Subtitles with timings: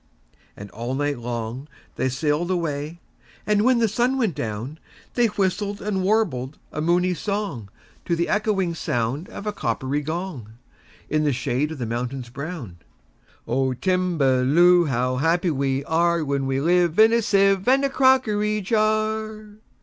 [0.57, 2.99] And all night long they sail'd away;
[3.45, 4.79] And, when the sun went down,
[5.13, 7.67] They whistled and warbled a moony songTo
[8.17, 10.53] the echoing sound of a coppery gong,
[11.07, 14.87] In the shade of the mountains brown,"O Timballoo!
[14.87, 19.49] how happy we areWhen we live in a sieve and a crockery jar!